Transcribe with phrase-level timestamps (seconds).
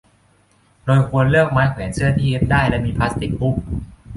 [0.85, 3.55] โดยควรเลือกไม้แขวนเสื้อที่ยืดได้และมีพลาสติกหุ้ม